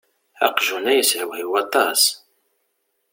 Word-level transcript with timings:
Aqjun-a 0.45 0.93
yeshewhiw 0.97 1.51
aṭas. 1.63 2.01